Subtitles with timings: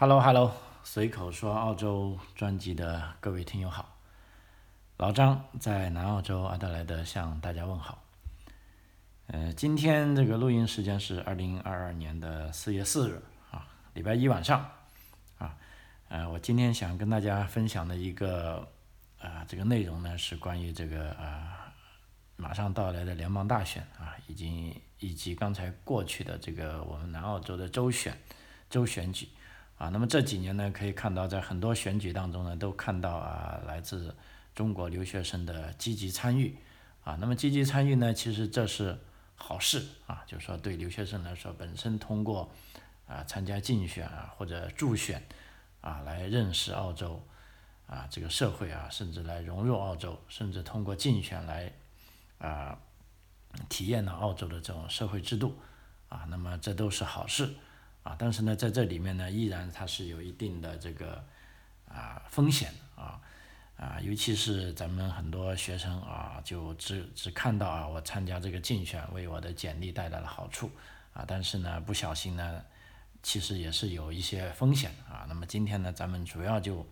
[0.00, 0.52] Hello Hello，
[0.84, 3.96] 随口说澳洲专辑的各位听友好，
[4.96, 8.00] 老张在南澳洲阿德莱德向大家问好。
[9.26, 14.70] 呃，今天这个录音时间是二零二二年的四月四日啊，礼拜一晚上
[15.36, 15.56] 啊。
[16.08, 18.68] 呃，我今天想跟大家分享的一个
[19.18, 21.74] 啊这个内容呢，是关于这个啊
[22.36, 28.16] 马上到来的联邦大选啊，以及以及刚才过去的这个我们南澳洲的州选
[28.70, 29.28] 州选举。
[29.78, 34.12] 啊，那么这几年呢，可以看到在很多选举当中呢，都看到啊，来自
[34.52, 36.56] 中国留学生的积极参与，
[37.04, 38.98] 啊，那么积极参与呢，其实这是
[39.36, 42.50] 好事啊，就是说对留学生来说，本身通过
[43.06, 45.22] 啊参加竞选啊或者助选
[45.80, 47.22] 啊来认识澳洲
[47.86, 51.72] 啊这个社会啊，甚至来融入澳洲，甚至通过竞选来
[52.38, 52.76] 啊
[53.68, 55.56] 体验了澳洲的这种社会制度
[56.08, 57.54] 啊，那么这都是好事。
[58.08, 61.22] 啊，但是呢，在这里面呢，依然它是有一定的这个
[61.86, 63.20] 啊风险啊
[63.76, 70.70] 啊，尤其是咱们很多学生啊，就只只看到啊，我参加这个竞选为我的简历带来了好处
[71.12, 72.64] 啊，但是呢，不小心呢，
[73.22, 75.26] 其实也是有一些风险啊。
[75.28, 76.86] 那么今天呢，咱们主要就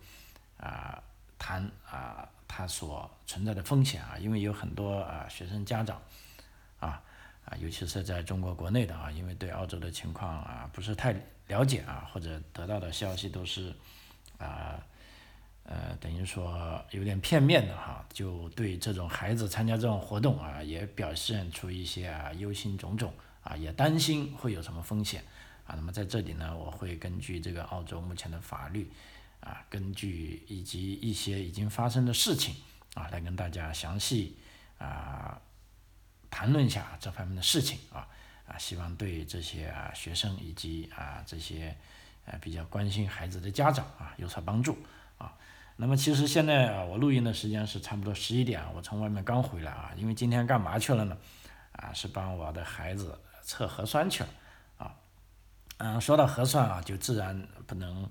[0.59, 1.01] 啊
[1.39, 5.99] 谈啊它所存在的风险啊，因为有很多啊学生家长
[6.79, 7.01] 啊。
[7.47, 11.15] 啊，尤其是在中国国内的啊，因为对澳洲的情况啊不是太
[11.47, 13.73] 了解啊，或者得到的消息都是
[14.37, 14.83] 啊
[15.63, 23.09] 呃等于说有点片面的哈，就对这种孩子参加这种活动啊，也表现出一些啊忧心忡忡
[23.43, 25.23] 啊，也担心会有什么风险
[25.65, 25.73] 啊。
[25.73, 28.91] 那么在这里呢，我会根据这个澳洲目前的法律
[29.39, 32.55] 啊，根据以及一些已经发生的事情
[32.95, 34.35] 啊，来跟大家详细
[34.79, 35.39] 啊。
[36.29, 38.07] 谈论一下这方面的事情啊
[38.47, 41.75] 啊，希望对这些啊学生以及啊这些
[42.25, 44.77] 呃比较关心孩子的家长啊有所帮助
[45.17, 45.33] 啊。
[45.75, 51.17] 那么其实现在啊我录音的时间是差不多十一点，我从外面刚回来啊，因为今天干嘛去了呢？
[51.73, 54.29] 啊，是帮我的孩子测核酸去了
[54.77, 54.95] 啊。
[55.77, 58.09] 嗯，说到核酸啊，就自然不能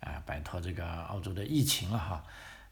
[0.00, 2.24] 啊摆脱这个澳洲的疫情了哈。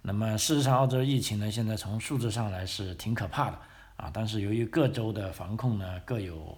[0.03, 3.59] 那么事实上，澳洲疫情呢，现在从数字上来是挺可怕的。
[3.99, 6.57] 啊，但是由于各州的防控呢各有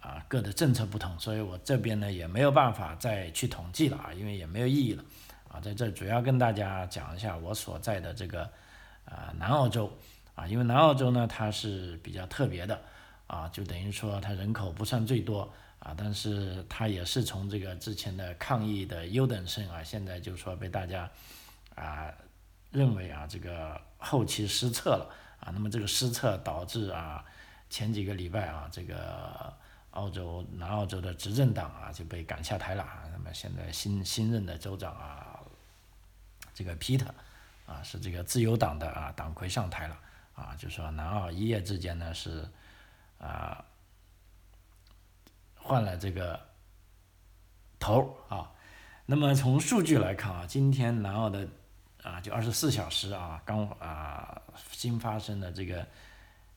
[0.00, 5.04] 啊各的政策不同，所以我这边呢也没有办法再去统计了啊，因为也没有意义了
[5.50, 8.44] 啊，在这主要跟大家讲一下我所在的这个
[9.04, 9.92] 啊南澳洲
[10.34, 12.80] 啊，因为南澳洲呢它是比较特别的
[13.26, 21.10] 啊，就等于说它人口不算最多啊，但是它也是从这个之前的抗疫的优等生啊，现在就说被大家
[21.74, 22.10] 啊
[22.70, 25.14] 认为啊这个后期失策了。
[25.44, 27.24] 啊，那么这个失策导致啊，
[27.68, 29.52] 前几个礼拜啊，这个
[29.90, 32.86] 澳洲南澳洲的执政党啊就被赶下台了。
[33.10, 35.40] 那么现在新新任的州长啊，
[36.54, 37.08] 这个 Peter
[37.66, 39.98] 啊是这个自由党的啊党魁上台了
[40.36, 42.48] 啊，就说南澳一夜之间呢是
[43.18, 43.64] 啊
[45.56, 46.40] 换了这个
[47.80, 48.52] 头啊。
[49.06, 51.48] 那么从数据来看啊，今天南澳的。
[52.02, 54.42] 啊，就二十四小时啊，刚啊
[54.72, 55.86] 新发生的这个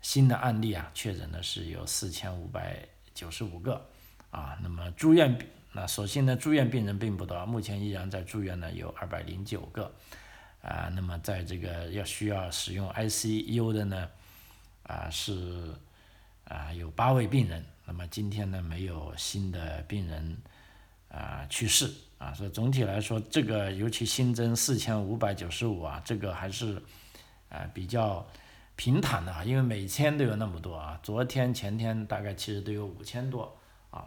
[0.01, 2.77] 新的案例啊，确诊的是有四千五百
[3.13, 3.87] 九十五个
[4.31, 4.57] 啊。
[4.63, 5.37] 那么住院
[5.71, 9.93] 那所幸呢，住院病人并不多，目前依然在住院呢有二百零九个
[10.61, 10.89] 啊。
[10.95, 14.09] 那么在这个要需要使用 ICU 的呢
[14.83, 15.75] 啊是
[16.45, 17.63] 啊有八位病人。
[17.85, 20.37] 那么今天呢没有新的病人
[21.09, 21.93] 啊去世。
[22.17, 26.81] 啊，所以总体来说，这个尤其新增四千五百九十五啊，这个还是，
[27.49, 28.25] 呃，比较
[28.77, 33.57] 平坦的啊，因为每天都有那么多啊，昨天前天大概其实都有五千多
[33.89, 34.05] 啊，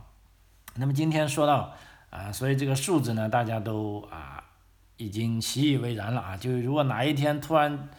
[0.76, 1.74] 那么今天说到
[2.08, 4.42] 啊，所以这个数字呢，大家都啊
[4.96, 7.90] 已经习以为然了啊，就如果哪一天突然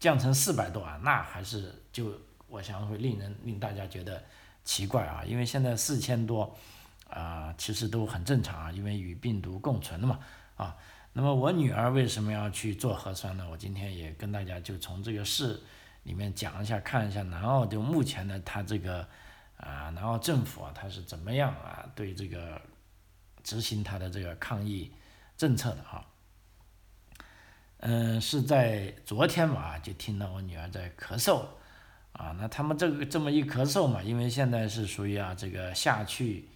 [0.00, 2.10] 降成四百多啊，那还是就
[2.48, 4.24] 我想会令人令大家觉得
[4.64, 6.56] 奇怪啊，因为现在四千多。
[7.08, 10.18] 啊，其实都很正常啊，因为与病毒共存的嘛，
[10.56, 10.76] 啊，
[11.14, 13.48] 那么我女儿为什么要去做核酸呢？
[13.50, 15.58] 我今天也跟大家就从这个事
[16.02, 19.08] 里面讲一下，看一下南澳就目前的它这个
[19.56, 22.60] 啊，南澳政府啊，它是怎么样啊，对这个
[23.42, 24.92] 执行它的这个抗疫
[25.36, 26.04] 政策的啊，
[27.78, 31.46] 嗯，是在昨天嘛，就听到我女儿在咳嗽，
[32.12, 36.50] 啊，那他们这个这么一咳嗽嘛，因为现在是属于啊这个夏去。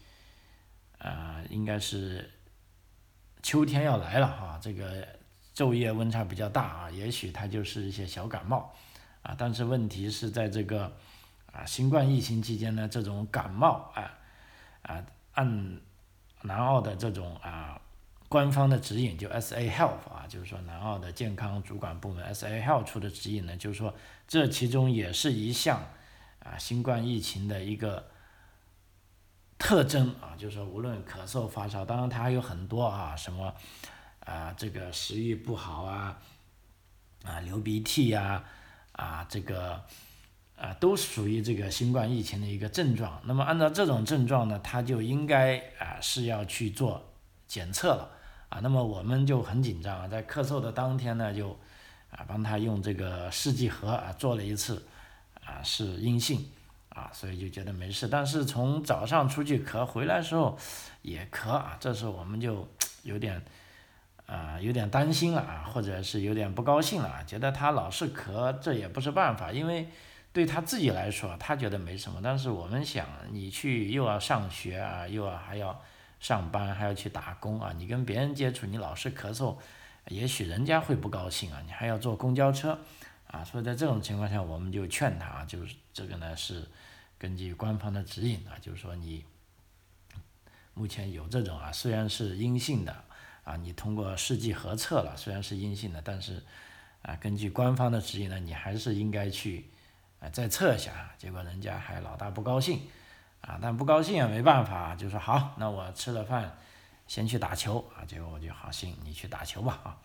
[1.03, 2.31] 啊，应该是
[3.43, 5.05] 秋天要来了哈，这个
[5.53, 8.73] 昼夜温差比较大啊，也许它就是一些小感冒
[9.23, 9.35] 啊。
[9.37, 10.97] 但是问题是在这个
[11.53, 14.15] 啊新冠疫情期间呢，这种感冒啊
[14.83, 15.81] 啊，按
[16.43, 17.81] 南澳的这种啊
[18.29, 23.93] 官方的指引，就 S A Health 啊，就是说南澳的健康主管部门 S A Health 出的指引呢，就是说
[24.29, 25.85] 这其中也是一项
[26.39, 28.09] 啊新冠疫情的一个
[29.63, 33.55] 特征啊，就是说无论咳嗽发烧，当然它还有很多啊什么
[34.27, 36.19] 啊这个食欲不好啊
[37.25, 38.43] 啊流鼻涕呀
[38.91, 39.81] 啊这个
[40.57, 43.23] 啊都属于这个新冠疫情的一个症状。
[43.25, 47.01] 那么按照这种症状呢，他就应该啊是要去做
[47.47, 48.11] 检测了。
[48.49, 51.57] 啊，那么我们就很紧张啊，在咳嗽的当天呢，就
[52.11, 54.85] 啊帮他用这个试剂盒啊做了一次，
[55.45, 56.51] 啊是阴性，
[56.95, 58.09] 啊所以就觉得没事。
[58.09, 60.59] 但是从早上出去咳回来的时候
[61.03, 62.69] 也咳啊，这时候我们就
[63.03, 63.43] 有点
[64.27, 69.89] 啊有点担心了啊，或者是有点不高兴了啊，觉得他老是咳，这也不是办法，因为
[70.33, 75.81] 对他自己来说他觉得没什么，但是我们想你去又要上学啊，又要还要。
[76.23, 77.73] 上班还要去打工啊！
[77.77, 79.57] 你跟别人接触，你老是咳嗽，
[80.07, 81.61] 也许人家会不高兴啊！
[81.67, 82.79] 你还要坐公交车，
[83.33, 86.69] 啊，所以在这种情况下，我们就劝他啊，就是这个呢是
[87.19, 89.25] 根据官方的指引啊，就是说你
[90.75, 93.05] 目前有这种啊，虽然是阴性的
[93.43, 96.41] 啊，你通过试剂核测了，虽然是阴性的，但是
[97.03, 99.67] 啊，根据官方的指引呢，你还是应该去
[100.21, 101.11] 啊再测一下。
[101.19, 102.81] 结果人家还老大不高兴。
[103.43, 106.57] 啊，但不高兴也没办法，就说好，那我吃了饭，
[107.09, 108.07] 先去打球啊。
[108.07, 109.99] 结果我就好心，你去打球吧啊。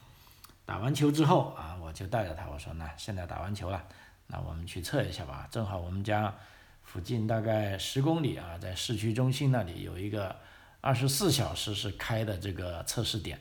[0.68, 3.82] 打完球之后啊，我就带着他，我说那现在打完球了，
[4.28, 5.48] 那我们去测一下吧。
[5.50, 6.36] 正好我们家
[6.84, 10.36] 附近大概十公里啊，在市区中心那里有一个
[10.82, 13.40] 二十四小时是开的这个测试点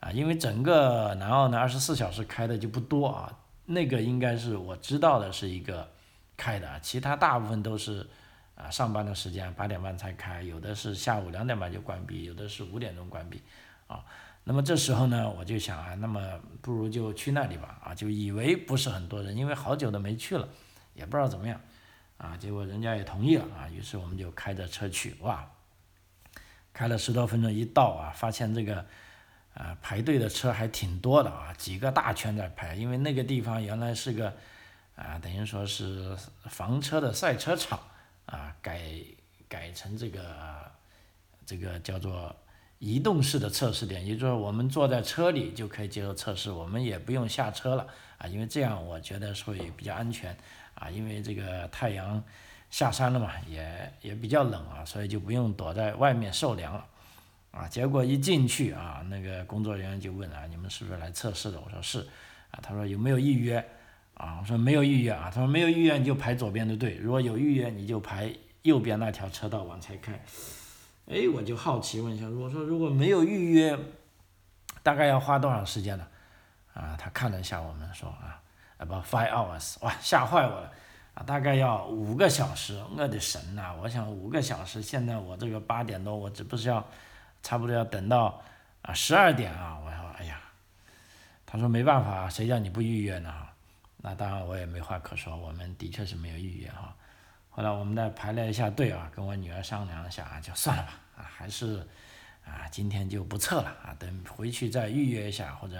[0.00, 0.12] 啊。
[0.12, 3.38] 因为整个南澳呢，二十四小时开的就不多啊。
[3.64, 5.90] 那个应该是我知道的是一个
[6.36, 8.06] 开的，其他大部分都是。
[8.58, 13.40] 啊，上班的时间八点半才开，有的是下午两点半就关闭，有的是五点钟关闭，
[13.86, 14.04] 啊，
[14.48, 20.48] 那么这时候呢，我就想啊，那么不如就去那里吧，啊，就以为不是很多人，因为好久都没去了，
[20.94, 21.60] 也不知道怎么样，
[22.16, 25.46] 啊，结果人家也同意了，啊，于是我们就开着车去，哇，
[26.72, 28.86] 开了十多分钟，一到啊，发现这个，
[29.52, 34.32] 啊，排队的车还挺多的啊，几个大圈在排，因为那个地方原来是个，
[34.96, 36.16] 啊，等于说是
[36.46, 37.78] 房车的赛车场。
[38.30, 38.92] 啊，改
[39.48, 40.70] 改成这个
[41.46, 42.36] 这个叫做
[42.78, 47.86] 移动式的测试点，也就是我们坐在车里就可以接受测试，我们也不用下车了
[48.18, 50.36] 啊，因为这样我觉得会比较安全
[50.74, 52.22] 啊，因为这个太阳
[52.70, 56.86] 下山了嘛，也也比较冷啊，所以就不用躲在外面受凉了
[57.50, 57.66] 啊。
[57.66, 61.60] 结果一进去啊，那个工作人员就问啊，你们是不是来测试的？
[61.60, 62.06] 我说是
[62.52, 63.64] 啊，他说有没有预约？
[64.14, 68.32] 啊，我说没有预约啊，他说没有预约你就排左边的队，如果有预约你就排
[68.62, 70.20] 右边那条车道往前开。
[71.08, 73.78] 哎，我就好奇问一下，我说如果没有预约，
[74.82, 76.06] 大概要花多长时间呢？
[76.74, 78.40] 啊，他看了一下我们说啊
[78.78, 80.70] ，about five hours，哇，吓坏我了
[81.14, 83.74] 啊，大概要五个小时，我的神呐！
[83.80, 86.86] 我想五个小时，现在我这个八点多，我这不是要
[87.42, 88.40] 差不多要等到
[88.82, 90.38] 啊十二点啊，我说哎呀，
[91.46, 93.34] 他说没办法，谁叫你不预约呢？
[93.96, 96.94] 那当然我也没话可说，我们的确是没有预约哈。
[97.58, 101.84] 后来我们再排了一下队啊，跟我女儿商量一下啊，就算了吧啊，还是
[102.44, 105.76] 啊今天就不测了啊，等回去再预约一下，或者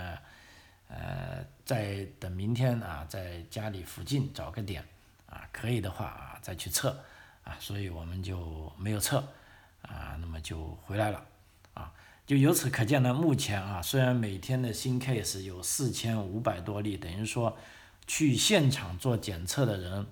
[0.88, 4.84] 呃再等明天啊，在家里附近找个点
[5.26, 6.98] 啊，可以的话啊再去测
[7.44, 9.18] 啊，所以我们就没有测
[9.82, 11.24] 啊，那么就回来了
[11.74, 11.92] 啊，
[12.26, 17.56] 就由此可见呢，目前啊虽然每天的新 case 有四千五百多例，等于说。
[18.10, 20.06] 去现场做检测的人，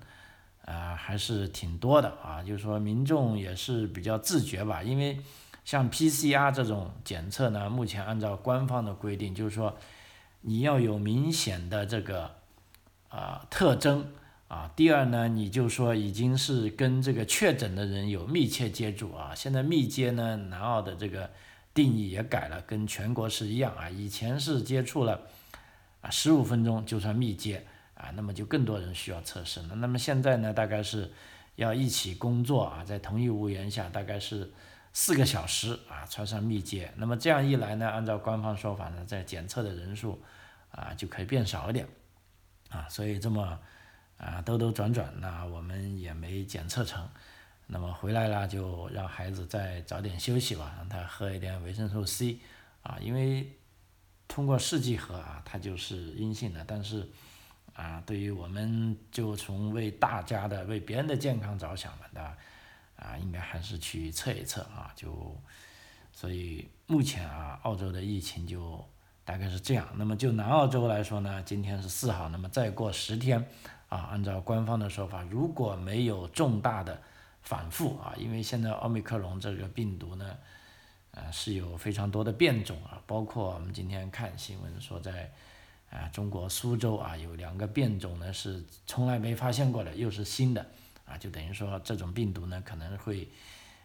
[0.67, 2.43] 啊，还是挺多的啊。
[2.43, 4.83] 就是说，民众也是比较自觉吧。
[4.83, 5.17] 因为
[5.63, 9.77] 像 PCR 这种检测呢，目前按照官方的规定，就是说
[10.41, 12.35] 你要有明显的这个
[13.09, 14.11] 啊特征
[14.49, 14.69] 啊。
[14.75, 19.33] 第二呢，你就说已经是跟这个确诊的人有密切接触啊。
[19.33, 21.29] 现在密接呢，南澳的这个
[21.73, 23.89] 定义也改了，跟全国是一样啊。
[23.89, 25.21] 以前是接触了
[26.01, 27.65] 啊十五分钟就算密接。
[27.97, 29.75] 啊，那么就更多人需要测试了。
[29.75, 31.11] 那么现在呢，大概是
[31.55, 34.53] 要一起工作啊，在同一屋檐下，大概是
[34.93, 36.93] 四个小时啊，穿上密接。
[36.97, 40.21] 那么这样一来呢，按照官方说法呢，在检测的人数
[40.69, 41.87] 啊就可以变少一点
[42.69, 42.87] 啊。
[42.87, 43.59] 所以这么
[44.17, 47.09] 啊兜兜转转，那我们也没检测成。
[47.65, 52.37] 那么回来了就让孩子再早点休息吧，让他喝一点维生素 C
[52.83, 53.57] 啊，因为
[54.27, 57.09] 通过试剂盒啊，它就是阴性的，但是。
[57.77, 62.35] 啊，对于我们就从为大家的、为别人的健康着想嘛，对吧？
[62.95, 65.39] 啊，应该还是去测一测啊，就
[66.11, 68.83] 所以目前啊，澳洲的疫情就
[69.23, 69.87] 大概是这样。
[69.95, 73.45] 那么就南澳洲来说呢，今天是四号，那么再过十天
[73.89, 76.99] 啊，按照官方的说法，如果没有重大的
[77.43, 80.35] 反复啊，因为现在奥密克戎这个病毒呢，
[81.11, 85.31] 呃是有非常多的变种啊，包括我们今天看新闻说在
[85.89, 90.65] 啊中国苏州啊有两个变种呢是从来没发现过的，又是新的
[91.05, 93.27] 啊，就等于说这种病毒呢可能会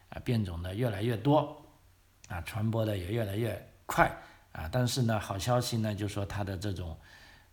[0.09, 1.59] 啊变种的越来越多。
[2.29, 4.11] 啊，传播的也越来越快
[4.53, 6.97] 啊，但是呢，好消息呢，就说它的这种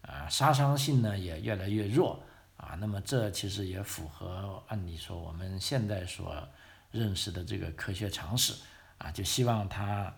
[0.03, 2.17] 啊杀伤性呢也越来越弱
[2.55, 6.47] 啊，那么这其实也符合按理说我们现在所
[6.91, 8.53] 认识的这个科学常识
[8.99, 10.13] 啊，就希望它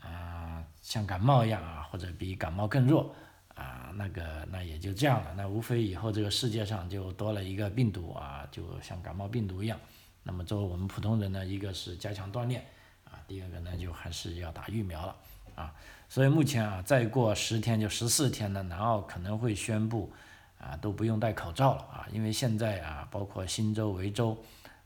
[0.00, 3.14] 啊像感冒一样啊，或者比感冒更弱
[3.54, 9.78] 啊，那个那也就这样了，那无非以后这个世界上就多了一个病毒啊，就像感冒病毒一样，
[10.22, 12.64] 那么作为我们普通人呢，一个是加强锻炼
[13.04, 13.20] 啊。
[13.26, 15.16] 第二个呢，就还是要打疫苗了
[15.54, 15.74] 啊，
[16.08, 20.12] 所以目前啊，再过十天就十四天呢，南澳可能会宣布
[20.58, 24.36] 啊，都不用戴口罩了啊，因为现在啊，包括新州、维州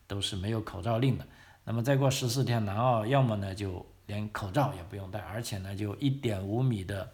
[0.06, 1.24] 都是没有口罩令的。
[1.64, 7.08] 那么再过十四天，南澳要么呢就连口罩也不用戴，而且呢就一点五米的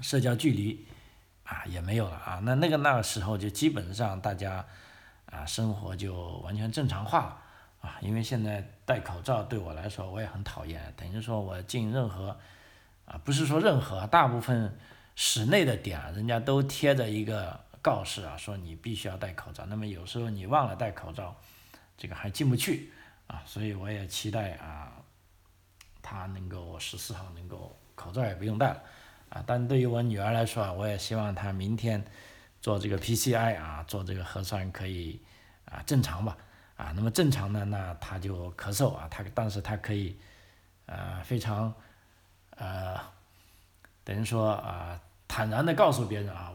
[0.00, 0.86] 社交距离
[1.44, 4.64] 啊也没有了啊，那那个那个时候就基本上大家
[5.26, 7.38] 啊生活就完全正常化了。
[7.82, 12.38] 啊，因为现在戴口罩对我来说我也很讨厌，等于说我进任何，
[13.06, 14.78] 啊，不是说任何，大部分
[15.16, 19.66] 室内的点，人家都贴着一个告示啊，说你必须要戴口罩。
[19.66, 21.36] 那么有时候你忘了戴口罩，
[21.98, 22.92] 这个还进不去
[23.26, 24.92] 啊，所以我也期待啊，
[26.00, 28.80] 他能够十四号能够口罩也不用戴了
[29.32, 29.42] 啊。
[29.46, 32.04] 但对于我女儿来说啊，我也希望她明天
[32.60, 35.20] 做这个 PCI 啊，做这个核酸可以
[35.64, 36.36] 啊正常吧。
[36.74, 40.18] 啊，那么正常的那她就咳嗽啊，她但是她可以，
[40.86, 41.72] 呃，非常，
[42.56, 42.98] 呃，
[44.02, 46.52] 等于说啊，坦然的告诉别人啊，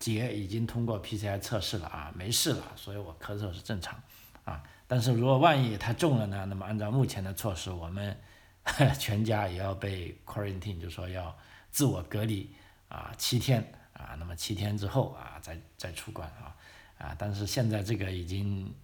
[0.00, 4.02] 姐已经通过 P C I 测试了啊，没事了，所以我咳嗽是正常，
[4.44, 8.18] 啊，但是如果万一她中了呢，那么按照目前的措施，我们
[8.98, 11.36] 全家也要被 quarantine，就说要
[11.78, 12.50] 自我隔离
[12.88, 16.56] 啊七天啊，那么七天之后啊再再出关啊，
[16.98, 18.74] 啊，但是现在这个已经。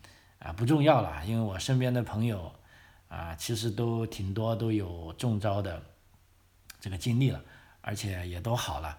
[0.41, 2.53] 啊，不重要了，因为我身边的朋友，
[3.09, 5.83] 啊，其实都挺多都有中招的
[6.79, 7.43] 这个经历了，
[7.81, 8.99] 而且也都好了，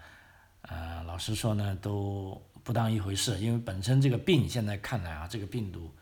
[0.63, 5.93] 呃，老实说呢，都不当一回事，因为本身这个病现在看来啊，这个病毒，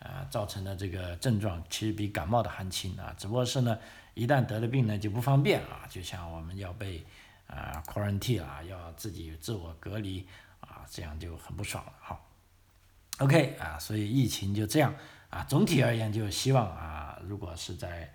[0.00, 3.78] 啊，造成的这个症状其实比感冒的还轻啊，只不过是呢，
[4.12, 7.02] 一旦得了病呢就不方便啊，就像我们要被
[7.50, 10.26] 啊 quarantine 啊，要自己自我隔离
[10.60, 12.26] 啊，这样就很不爽了，好。
[13.18, 14.94] OK 啊，所以疫情就这样
[15.28, 15.44] 啊。
[15.44, 18.10] 总体而言，就希望啊，如果是在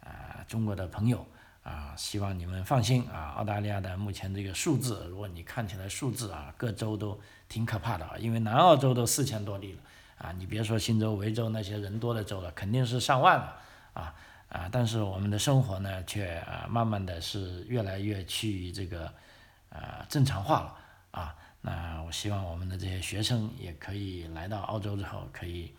[0.00, 1.24] 啊中国的朋友
[1.62, 3.34] 啊，希望你们放心啊。
[3.36, 8.16] 澳大利亚的目前这个数字，如果你看起来数字啊，各州都挺可怕的啊。
[8.18, 9.82] 因为南澳洲都四千多例了
[10.16, 13.60] 啊，你别说新州、维州那些人多的州了，肯定是上万了
[13.92, 14.14] 啊
[14.48, 14.68] 啊。
[14.70, 19.12] 但是我们的生活呢，却啊慢慢的是越来越趋于这个
[19.70, 20.76] 啊正常化了
[21.10, 21.36] 啊。
[21.60, 25.74] 那我希望我们的这些学生也可以来到澳洲之后，可以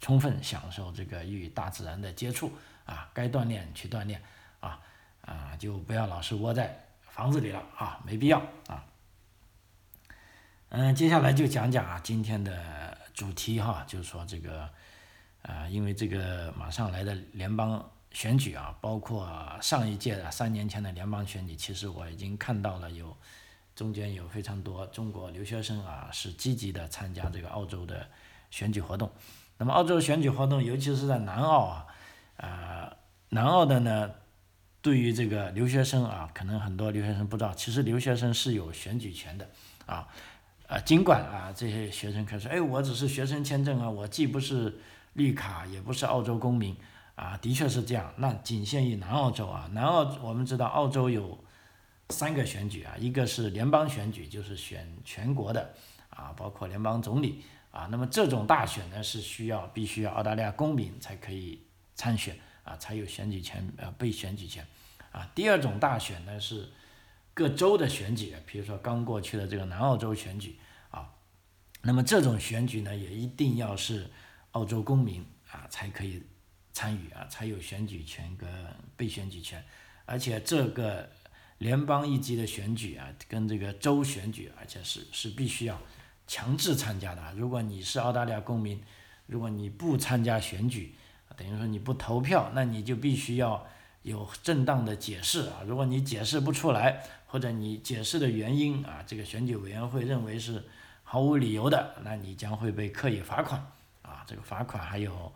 [0.00, 2.52] 充分享受这个与大自然的接触
[2.84, 4.20] 啊，该锻炼去锻炼
[4.58, 4.80] 啊
[5.22, 8.84] 啊，就不要老是窝在房子里了啊，没必要啊。
[10.70, 14.68] 嗯，接下来就讲讲啊今天的主题哈，就是说这个
[15.42, 19.28] 啊，因为这个马上来的联邦选举啊，包括
[19.60, 23.16] 上一届的三年前的联邦选举，其实我已经看到了有。
[23.72, 28.06] 中间有非常多中国留学生啊，是积极的参加这个澳洲的
[28.50, 29.10] 选举活动。
[29.56, 31.86] 那么澳洲选举活动，尤其是在南澳啊，
[32.36, 32.94] 呃，
[33.30, 34.10] 南澳的呢，
[34.82, 39.48] 对于这个留学生啊，可能很多留学生不知道，其实留学生是有选举权的
[39.86, 40.06] 啊。
[40.66, 44.78] 呃，尽管啊，这些学生可说，哎，我只是学生签证啊，我既不是
[45.14, 46.76] 绿卡，也不是澳洲公民
[47.20, 48.12] 啊，的确是这样。
[48.16, 51.44] 那仅限于南澳洲啊，南澳我们知道澳洲有。
[52.12, 55.72] 三个选举啊，一个是联邦选举，就是选全国的
[56.08, 57.86] 啊，包括联邦总理啊。
[57.88, 61.62] 那么这种大选呢，是需要必须要澳大利亚公民才可以
[61.94, 64.66] 参选啊，才有选举权呃被选举权
[65.12, 65.30] 啊。
[65.36, 66.68] 第二种大选呢是
[67.32, 70.58] 各州的选举，比如说刚过去的这个南澳洲选举
[70.90, 71.08] 啊。
[71.82, 74.10] 那么这种选举呢，也一定要是
[74.50, 76.20] 澳洲公民啊才可以
[76.72, 78.48] 参与啊，才有选举权跟
[78.96, 79.64] 被选举权，
[80.04, 81.08] 而且这个。
[81.60, 85.78] 联邦一级的选举啊，跟这个州选举，而且是是必须要
[86.26, 87.22] 强制参加的。
[87.36, 88.82] 如果你是澳大利亚公民，
[89.26, 90.94] 如果你不参加选举，
[91.36, 93.66] 等于说你不投票，那你就必须要
[94.00, 95.60] 有正当的解释啊。
[95.66, 100.64] 如果你解释不出来，或者你解释的原因啊，这个选举委员会认为是
[101.02, 103.60] 毫无理由的，那你将会被刻意罚款
[104.00, 104.24] 啊。
[104.26, 105.30] 这个罚款还有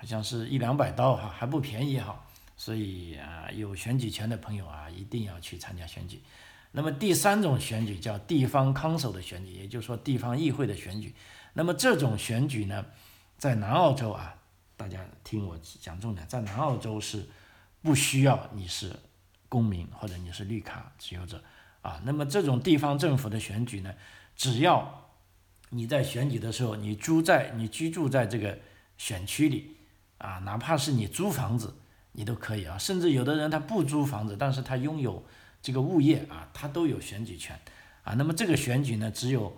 [0.00, 2.24] 好像是一两百刀哈，还不便宜哈。
[2.56, 6.22] 所以啊，有选举权的朋友啊，一定要去参加选举。
[6.72, 11.14] 那么第三种选举叫地方康首的选举，也就是说地方议会的选举。
[11.52, 12.86] 那么这种选举呢，
[13.36, 14.34] 在南澳洲啊，
[14.74, 17.28] 大家听我讲重点，在南澳洲是
[17.82, 18.98] 不需要你是
[19.50, 21.42] 公民或者你是绿卡持有者
[21.82, 22.00] 啊。
[22.06, 23.92] 那么这种地方政府的选举呢，
[24.34, 25.10] 只要
[25.68, 28.58] 你在选举的时候，你住在你居住在这个
[28.96, 29.76] 选区里
[30.20, 31.74] 啊，哪怕是你租房子。
[32.12, 35.24] 你都可以啊，甚至有的人他不租房子，但是他拥有
[35.62, 37.56] 这个物业啊，他都有选举权
[38.02, 38.14] 啊。
[38.14, 39.56] 那么这个选举呢，只有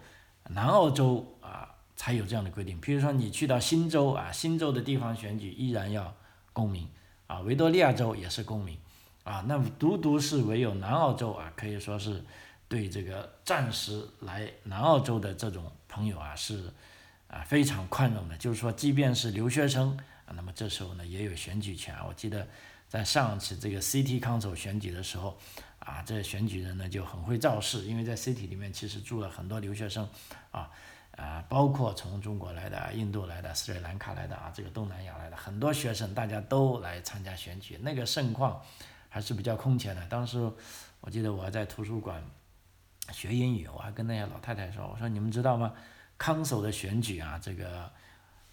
[0.50, 2.78] 南澳洲啊才有这样的规定。
[2.78, 6.14] 比如说你去到新州啊，新州的地方选举依然要
[6.52, 6.86] 公民
[7.26, 8.76] 啊，维多利亚州也是公民
[9.24, 9.42] 啊。
[9.48, 12.22] 那么独独是唯有南澳洲啊，可以说是
[12.68, 16.70] 对这个暂时来南澳洲的这种朋友啊是
[17.28, 19.98] 啊非常宽容的，就是说即便是留学生。
[20.34, 21.94] 那么这时候呢，也有选举权。
[22.06, 22.46] 我记得
[22.88, 25.38] 在上次这个 City Council 选举的时候，
[25.78, 30.08] 啊，这选举人呢就很会造势，因为在 City 里面其实住了很多留学生，
[30.50, 30.70] 啊，
[31.16, 38.62] 啊，包括从中国来的、印度来的、斯里兰卡来的啊，这个东南亚来的很多学生，大家都来参加选举，那个盛况
[39.08, 40.06] 还是比较空前的。
[40.06, 40.38] 当时
[41.00, 42.22] 我记得我在图书馆
[43.12, 45.72] 学英语，我还跟那些老太太说：“我说你们知道吗？
[46.18, 47.90] 康首的选举啊，这个。”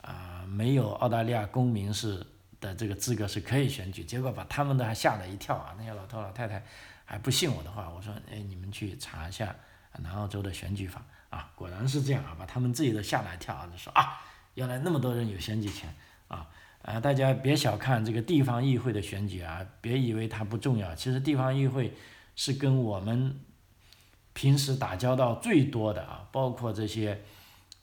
[0.02, 2.26] 啊，没有澳大利亚公民是
[2.62, 5.76] 的这个资格是可以选举，结果把他们都还吓了一跳啊！
[5.78, 6.64] 那些老头老太太
[7.06, 9.56] 还不信我的话，我说，哎，你们去查一下
[10.00, 14.22] 南澳洲的选举法啊，果然是这样啊，把他们自己都吓了一跳啊，就说啊，
[14.56, 15.94] 原来那么多人有选举权
[16.28, 16.50] 啊！
[16.82, 21.94] 啊，大家别小看这个地方议会的选举啊，别以为它不重要，其实地方议会
[22.36, 23.40] 是跟我们
[24.34, 27.22] 平时打交道最多的啊，包括这些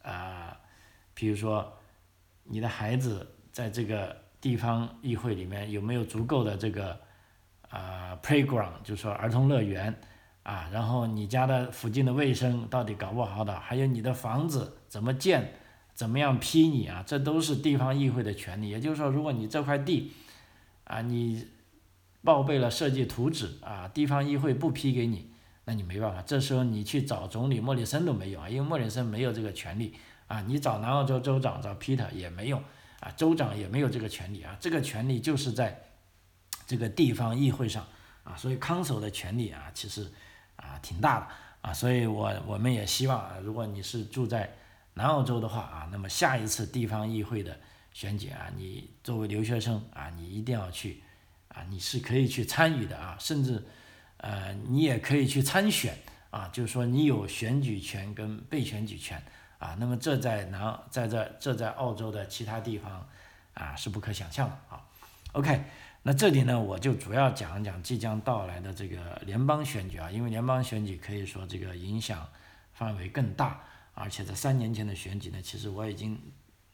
[0.03, 0.59] 啊，
[1.14, 1.76] 比如说。
[2.49, 6.99] 你的孩子在这个地方议会里面有没有足够的这个
[7.69, 9.95] 啊 playground，就是说儿童乐园
[10.43, 10.69] 啊？
[10.73, 13.59] 然后你家的附近的卫生到底搞不好的？
[13.59, 15.55] 还有你的房子怎么建，
[15.95, 17.03] 怎么样批你啊？
[17.05, 18.69] 这都是地方议会的权利。
[18.69, 20.13] 也就是说，如果你这块地
[20.85, 21.49] 啊，你
[22.23, 25.31] 报备了设计图纸啊，地方议会不批给你，
[25.65, 26.23] 那你没办法。
[26.23, 29.95] 这时候你去找总理莫里森都没有啊，因为莫里森没有这个权利。
[30.27, 32.61] 啊，你找南澳洲州长找 Peter 也没用，
[33.01, 35.81] 啊，州长也没有这个权利啊，这个权利就是在
[36.67, 37.87] 这个地方议会上
[38.25, 40.11] 啊，所以康首的权利啊，其实
[40.57, 41.27] 啊挺大的
[41.61, 44.53] 啊，所以我我们也希望啊，如果你是住在
[44.95, 47.57] 南澳洲的话啊，那么下一次地方议会的
[47.93, 51.03] 选举啊，你作为留学生啊，你一定要去
[51.49, 53.65] 啊，你是可以去参与的啊，甚至
[54.17, 55.97] 呃，你也可以去参选
[56.31, 59.23] 啊，就是说你有选举权跟被选举权。
[59.59, 63.09] 啊，那么这在南，在这这在澳洲的其他地方，
[63.55, 64.85] 啊是不可想象的啊。
[65.33, 65.64] OK，
[66.03, 72.29] 那这里呢，我就主要讲一讲即将到来的这个联邦选举啊，因为联邦选举可以说这个影响
[72.73, 73.61] 范围更大，
[73.95, 76.21] 而且在三年前的选举呢，其实我已经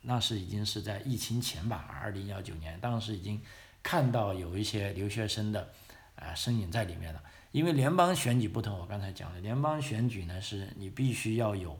[0.02, 3.40] 那是已经是在疫情前吧，二零幺九年，当时已经
[3.82, 5.68] 看到有一些留学生的
[6.16, 7.22] 啊身影在里面了。
[7.52, 11.78] 因为联邦选举不同，我刚才讲的联邦选举呢，是你必须要有。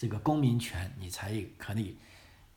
[0.00, 1.94] 这个公民权，你才可以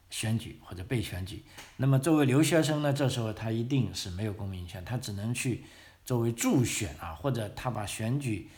[0.10, 1.43] 选举或者被选举。
[1.75, 5.65] 那么作为留学生呢，这时候他一定是没有公民权，他只能去
[6.06, 8.49] 作为助选啊，或者他把选举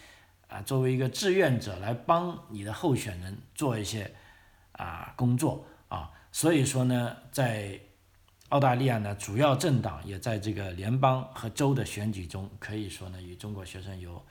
[0.48, 4.14] 啊作为一个志愿者来帮你的候选人做一些
[4.74, 6.12] 啊工作啊。
[6.32, 7.80] 所以说呢，在
[8.50, 14.24] 澳大利亚呢，主要政党也在这个联邦和州的选举中，可以说呢与中国学生有。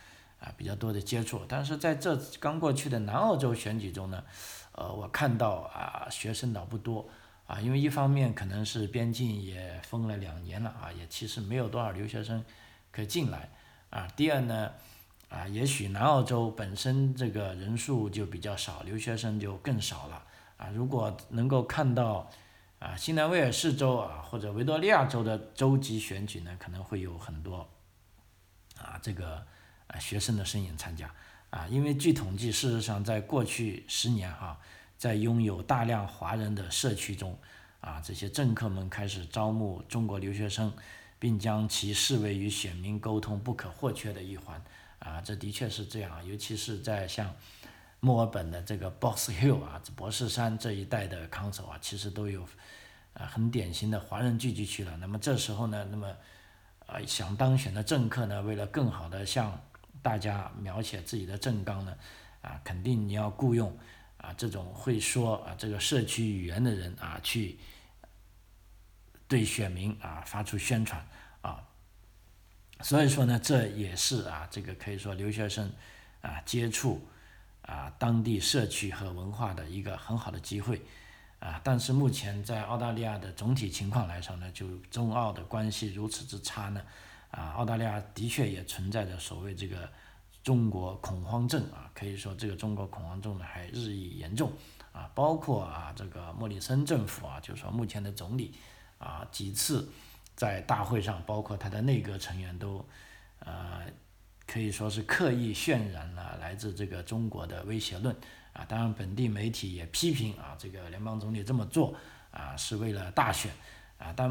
[0.44, 4.22] 啊，比较多的接触，但是在这刚过去的南澳洲选举中呢，
[4.72, 7.08] 呃，我看到啊，学生倒不多
[7.46, 12.44] 啊，因为一方面可能是边境也封了两年了啊，也其实没有多少留学生
[12.92, 13.48] 可以进来
[13.88, 14.06] 啊。
[14.14, 14.72] 第二呢，
[15.30, 20.22] 啊，也许南澳洲本身这个人数就比较少，留学生就更少了
[20.58, 20.68] 啊。
[20.74, 22.30] 如果能够看到
[22.80, 27.66] 啊，新南威尔士州啊或者维多利亚州的州级选举呢，可能会有很多
[28.76, 29.46] 啊这个。
[29.86, 31.12] 啊，学生的身影参加
[31.50, 34.58] 啊，因为据统计，事实上，在过去十年哈，
[34.98, 37.38] 在拥有大量华人的社区中，
[37.80, 40.72] 啊，这些政客们开始招募中国留学生，
[41.18, 44.62] 并将其视为与选民沟通不可或缺的一环
[44.98, 47.34] 啊，这的确是这样，尤其是在像
[48.00, 52.42] 墨尔本的这个 Box Hill 啊，博士山这一带的 Council 啊，其实都有
[53.12, 54.96] 啊很典型的华人聚集区了。
[54.96, 56.14] 那么这时候呢，那么
[56.86, 59.60] 呃想当选的政客呢，为了更好的向
[60.04, 61.96] 大家描写自己的政纲呢，
[62.42, 63.74] 啊，肯定你要雇佣
[64.18, 67.58] 啊这种会说啊这个社区语言的人啊去
[69.26, 71.02] 对选民啊发出宣传
[71.40, 71.64] 啊，
[72.82, 75.72] 所以说呢，这也是啊这个可以说留学生
[76.20, 77.08] 啊接触
[77.62, 80.82] 啊当地社区和文化的一个很好的机会。
[81.40, 86.82] 啊，但是目前在澳大利亚的总体情况来说呢，就中澳的关系如此之差呢，
[87.34, 89.88] 啊，澳大利亚的确也存在着所谓这个
[90.42, 94.52] 中国恐慌症啊，可以说这个中国恐慌症呢还日益严重
[94.92, 98.54] 啊，包括啊这个莫里森政府啊，就是说目前的总理
[98.98, 99.90] 啊几次
[100.36, 102.86] 在大会上，包括他的内阁成员都
[103.40, 103.82] 呃
[104.46, 108.14] 可以说是刻意渲染了来自这个中国的威胁论。
[108.52, 111.92] 啊，当然，本地媒体也批评啊，这个联邦总理这么做
[112.30, 113.50] 啊，是为了大选
[113.98, 114.14] 啊。
[114.14, 114.30] 但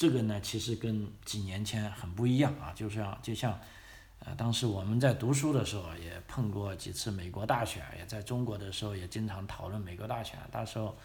[0.00, 2.72] 这个呢，其实跟几年前很不一样啊。
[2.74, 3.60] 就像就像，
[4.20, 10.38] 呃，当时我们在读书的时候也碰过几次美国大选，也在中国的时候也经常讨论美国大选。
[10.50, 10.96] 到时候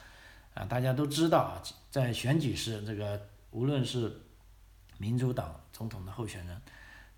[0.54, 4.22] 啊，大家都知道啊，在选举时，这个无论是
[4.98, 6.62] 民主党总统的候选人，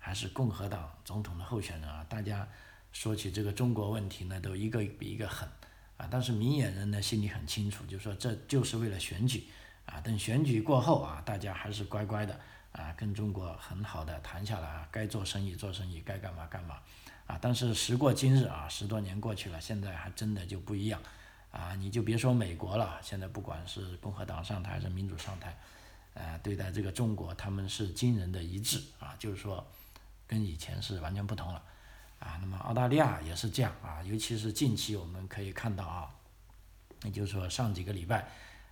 [0.00, 2.48] 还是共和党总统的候选人啊，大家。
[2.90, 5.46] 说起这个中国问题呢，都一个比一个狠，
[5.98, 9.44] 啊，但是明眼人呢心里很清楚，就说这就是为了选举，
[9.88, 12.38] 啊，等选举过后啊，大家还是乖乖的
[12.72, 16.78] 啊，跟中国很好的谈下来啊，该做生意做生意，该干嘛干嘛，
[17.26, 21.00] 啊，但是时过今日啊，十多年过去了，现在还真的就不一样，
[21.50, 25.56] 啊，你就别说美国了，现在不管是共和党上台还是民主上台，
[26.12, 29.66] 呃，对待这个中国他们是惊人的一致，啊，就是说
[30.26, 31.62] 跟以前是完全不同了。
[32.18, 36.10] 啊，那么澳大利亚也是这样啊，尤其是近期我们可以看到啊，
[37.04, 38.28] 也就是说上几个礼拜，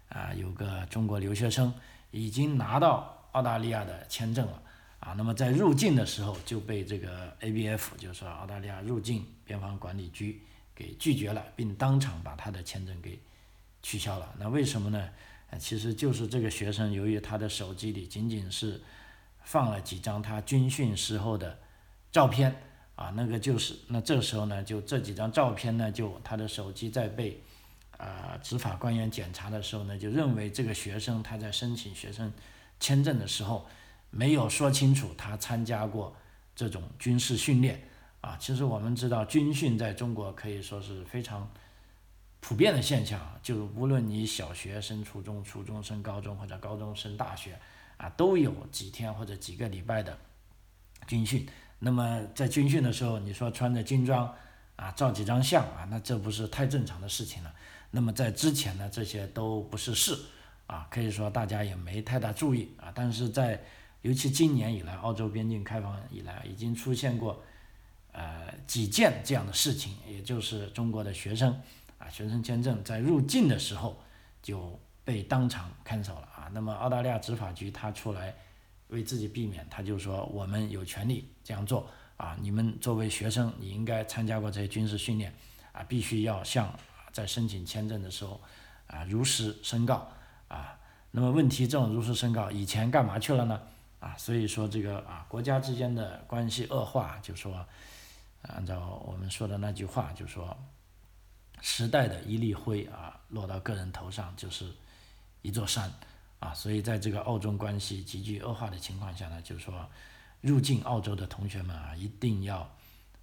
[0.08, 1.72] 啊，有个中国留学生
[2.10, 4.62] 已经拿到澳大利亚的签证了，
[5.00, 10.40] 啊，那么在入境的时候就被这个 ABF，就是澳大利亚入境边防管理局
[10.74, 13.18] 给拒绝了，并当场把他的签证给
[13.82, 14.34] 取消了。
[14.38, 15.08] 那为什么呢？
[15.58, 18.80] 其实就是这个学生由于他的手机里仅仅是
[19.42, 21.58] 放了几张他军训时候的
[22.10, 22.54] 照片。
[22.96, 27.38] 啊，那个就是，那这时候呢，就这几张照片呢，就他的手机在被，
[27.98, 32.32] 啊，执法官员检查的时候呢，就认为这个学生他在申请学生
[32.78, 33.66] 签证的时候，
[34.10, 36.14] 没有说清楚他参加过
[36.54, 37.88] 这种军事训练，
[38.20, 41.50] 啊，其实我们知道军训在中国可以说是非常
[42.40, 47.58] 普遍的现象，就无论你小学升初中、初中升高中或者高中升大学，
[47.96, 50.16] 啊，都有几天或者几个礼拜的
[51.06, 51.46] 军训。
[51.78, 54.32] 那么在军训的时候，你说穿着军装
[54.76, 57.52] 啊，照几张相啊，那这不是太正常的事情了。
[57.90, 60.16] 那么在之前呢，这些都不是事
[60.66, 62.92] 啊，可以说大家也没太大注意啊。
[62.94, 63.62] 但是在
[64.02, 67.42] 尤其今年以来，澳洲边境开放以来，已经出现过
[68.12, 71.60] 呃几件这样的事情，也就是中国的学生
[71.98, 74.00] 啊，学生签证在入境的时候
[74.42, 76.50] 就被当场看守了啊。
[76.52, 78.34] 那么澳大利亚执法局他出来。
[78.90, 82.36] 为自己避免，他就说我们有权利这样做啊！
[82.40, 85.34] 你们作为学生，你应该参加过这些军事训练
[85.72, 86.72] 啊，必须要向
[87.12, 88.40] 在申请签证的时候
[88.86, 90.08] 啊如实申告
[90.48, 90.78] 啊。
[91.10, 93.60] 那么问题，这种如实申告以前干嘛去了呢？
[94.00, 97.66] 啊，所以说这个啊国家之间的关系恶化，就说
[98.42, 100.56] 按照我们说的那句话，就说
[101.60, 104.70] 时代的一粒灰啊落到个人头上就是
[105.42, 105.92] 一座山。
[106.38, 109.88] 啊，所以在这个澳中关系急剧恶化的情况下呢，就说，
[110.46, 112.72] 入境澳洲的同学们啊，一定要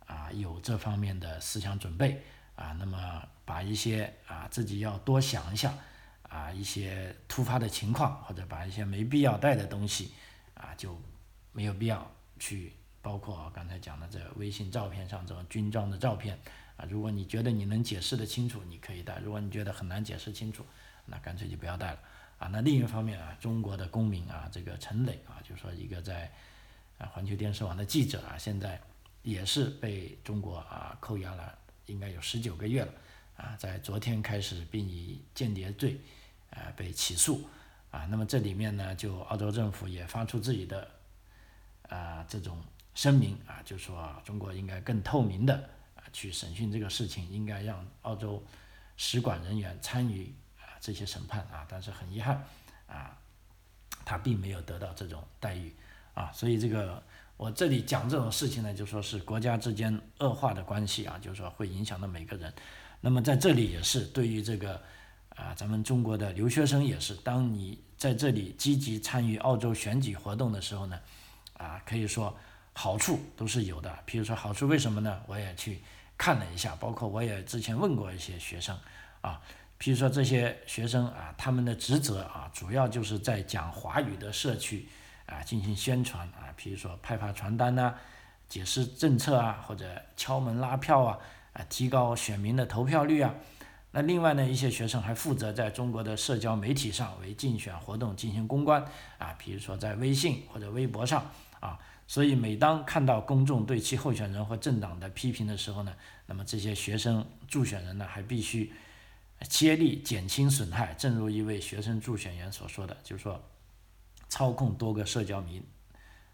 [0.06, 2.22] 啊有这方面的思想准备
[2.56, 5.74] 啊，那么把一些啊自己要多想一下
[6.24, 10.12] 啊一些突发的情况，或者把一些没必要带的东西
[10.54, 11.00] 啊就
[11.54, 16.38] 没有必要去，包括刚才讲的这微信照片上这种军装的照片
[16.76, 20.66] 啊，如果你觉得你能解释得清楚，你可以带；如果你觉得很难解释清楚，
[21.06, 22.00] 那干脆就不要带了。
[22.40, 26.30] 啊，那另一方面啊，中国的公民啊，这个陈磊啊，就说一个在
[26.98, 28.80] 啊环球电视网的记者啊，现在
[29.22, 32.94] 也是被中国啊扣押了，应该有十九个月了
[33.38, 36.00] 啊，在昨天开始并以间谍罪
[36.50, 37.48] 啊被起诉
[37.92, 40.90] 啊，那么这里面呢，就澳洲政府也发出自己的
[41.90, 42.62] 啊这种
[42.96, 45.56] 声明啊，就说中国应该更透明的
[45.96, 48.44] 啊去审讯这个事情，应该让澳洲
[48.98, 50.78] 使馆人员参与啊。
[50.80, 52.46] 这些审判啊，但是很遗憾
[52.88, 53.18] 啊，
[54.04, 55.74] 他并没有得到这种待遇
[56.14, 57.02] 啊，所以这个
[57.38, 62.54] 我这里讲这种事情呢，就说是国家之间恶化的关系啊，就是说会影响到每个人。
[63.02, 64.80] 那么在这里也是对于这个
[65.36, 71.00] 啊，咱们中国的留学生也是，当你在这里积极参与澳洲选举活动的时候呢，
[71.58, 72.34] 啊，可以说
[72.74, 73.92] 好处都是有的。
[74.06, 75.22] 比如说好处为什么呢？
[75.28, 75.82] 我也去
[76.18, 78.78] 看了一下，包括我也之前问过一些学生
[79.22, 79.42] 啊，
[79.78, 84.88] 比如说这些学生啊，他们的职责啊，主要就是在讲华语的社区
[85.26, 87.94] 啊进行宣传啊，比如说派发传单呐，
[88.50, 91.18] 解释政策啊，或者敲门拉票啊，
[91.54, 93.34] 啊提高选民的投票率啊。
[93.92, 98.84] 那另外呢，一些学生还负责在中国的社交媒体上为竞选活动进行公关
[99.18, 101.80] 啊，比如说在微信或者微博上啊。
[102.06, 105.94] 所以每当看到公众对其候选人或政党的批评的时候呢，
[106.26, 108.72] 那么这些学生助选人呢还必须
[109.48, 110.94] 接力减轻损害。
[110.96, 113.42] 正如一位学生助选员所说的，就是说，
[114.34, 115.62] 操控多个社交媒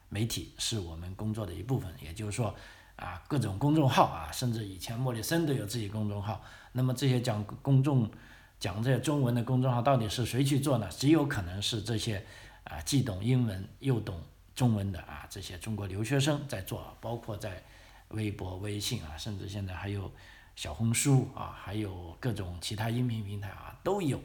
[0.07, 1.93] 媒体是我们工作的一部分。
[2.01, 2.55] 也就是说。
[2.99, 6.43] 啊，各种公众号啊，甚至以前莫里森都有自己公众号。
[6.73, 8.11] 那么这些讲公众
[8.59, 10.89] 讲这些中文的公众号到底是谁去做呢？
[10.89, 12.21] 极有可能是这些
[12.65, 14.21] 啊既懂英文又懂
[14.53, 17.63] 中文的啊这些中国留学生在做，包括在
[18.09, 20.11] 微博、微信啊，甚至现在还有
[20.57, 24.21] 小红书啊，还有各种其他音频平台啊都有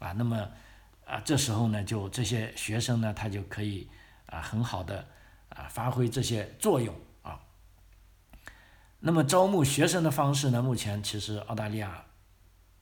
[0.00, 0.12] 啊。
[0.12, 0.46] 那么
[1.08, 3.88] 啊这时候呢，就这些学生呢，他就可以
[4.26, 5.08] 啊很好的
[5.48, 7.40] 啊发挥这些作用啊。
[9.00, 10.60] 那么招募学生的方式呢？
[10.60, 12.04] 目前其实澳大利亚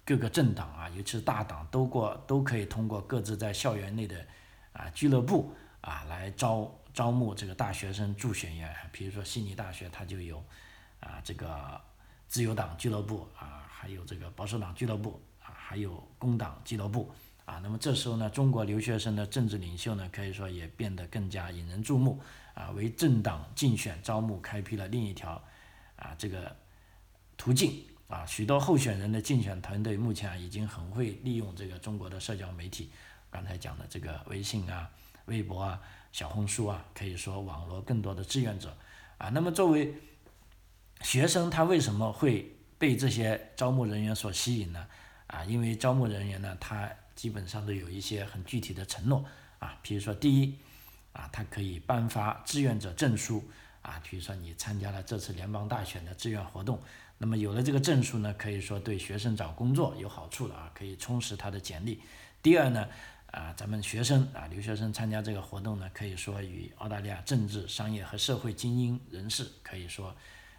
[0.04, 4.26] 各个政党啊，尤其是大党，都过都可以通过各自在校园内的
[4.72, 8.74] 啊俱乐部啊来招招募这个大学生助选员。
[8.90, 10.44] 比如说悉尼大学，它就有
[10.98, 11.80] 啊这个
[12.26, 17.14] 自由党俱乐部啊，还有这个保守党俱乐部啊，还有工党俱乐部
[17.46, 17.58] 啊。
[17.62, 22.20] 那么这时候呢，中国留学生的政治领袖呢，可以说也变得更加引人注目
[22.52, 25.42] 啊，为政党竞选招募开辟了另一条。
[25.98, 26.54] 啊，这个
[27.38, 32.90] 途径啊，许多候选人的竞选团队目前已经很会利用这个中国的社交媒体，
[33.30, 34.90] 刚才讲的这个微信啊、
[35.24, 35.80] 微博啊、
[36.12, 38.76] 小红书啊，可以说网络更多的志愿者
[39.16, 39.30] 啊。
[39.30, 39.94] 那么作为
[41.00, 44.86] 学生，他为什么会被这些招募人员所吸引呢？
[45.28, 49.24] 啊，因为招募人员呢，他基本上都有一些很具体的承诺
[49.58, 50.54] 啊，比如说第一
[51.12, 53.42] 啊，他可以颁发志愿者证书。
[53.82, 56.82] 啊，比如说你参加了这次联邦大选的志愿活动，
[57.18, 62.02] 那么有了这个证书呢，可以说对学生找工作有好处了啊，可以充实他的简历。
[62.42, 62.88] 第二呢，
[63.30, 70.12] 啊，咱们学生啊，留学生参加这个活动呢，可以说与澳大利亚政治、商业和社会精英人士可以说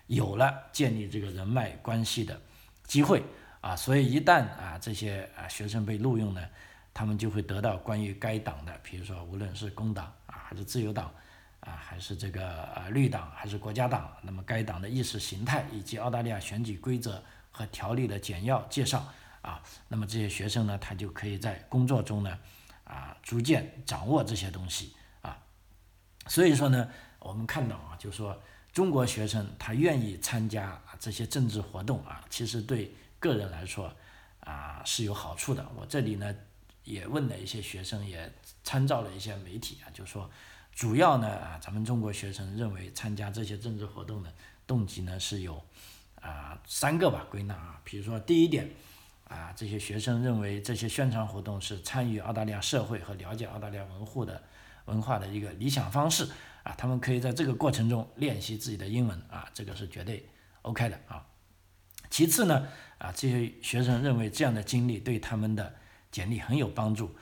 [0.06, 2.39] 有了建立这个人脉关系的
[2.86, 3.22] 机会
[3.67, 6.41] 啊，所以一旦啊这些啊学生被录用呢，
[6.93, 11.12] 他们就会得到关于该党的，比如说无论是工党啊还是自由党。
[11.60, 14.10] 啊，还是这个呃绿党，还是国家党？
[14.21, 19.06] 那么该党的意识形态以及澳大利亚选举规则和条例的简要介绍
[19.41, 22.38] 啊，那么这些学生呢，他就可以在工作中呢，
[22.86, 25.38] 啊，逐渐掌握这些东西啊。
[26.27, 26.88] 所以说呢，
[27.19, 28.39] 我们看到啊，就说
[28.71, 33.93] 中国学生他愿意参加这些政治活动啊，其实对个人来说
[34.41, 35.67] 啊是有好处的。
[35.75, 36.36] 我这里呢
[36.84, 38.32] 也问了一些学生，也
[38.63, 40.30] 参照了一些媒体啊，就说。
[40.77, 44.32] 主要呢啊，咱们中国学生认为参加这些政治活动的
[44.67, 45.60] 动机呢是有
[46.21, 48.69] 啊三个吧归纳啊，比如说第一点
[49.27, 54.43] 啊，这些学生认为这些宣传活动是参与澳大利亚社会和了解澳大利亚文化的
[54.86, 56.30] 文化的一个理想方式
[56.62, 60.30] 啊，他们可以在这个过程中练习自己的英文啊，这个是绝对
[60.62, 61.25] OK 的啊。
[62.12, 62.67] 其次呢
[62.98, 65.76] 啊，这些学生认为这样的经历对他们的
[66.12, 67.16] 简历很有帮助。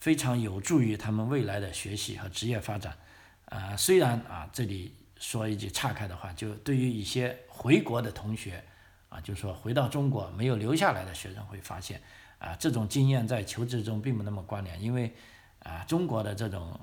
[0.00, 2.98] 非常有助于他们未来的学习和职业发展，
[3.44, 8.64] 啊，虽然啊，这里说一句岔开的话，就对于一些回国的同学，
[9.08, 12.02] 啊，就说回到中国没有留下来的学生会发现，
[12.40, 15.14] 啊，这种经验在求职中并不那么关联，因为
[15.60, 16.76] 啊，中国的这种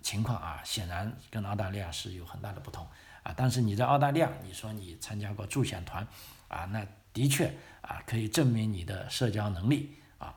[0.00, 2.86] 情况啊，显然跟澳大利亚是有很大的不同，
[3.24, 6.06] 啊，但是你在澳大利亚，你说你参加过助选团，
[6.46, 7.46] 啊，那的确
[7.80, 10.34] 啊，可以证明你的社交能力啊。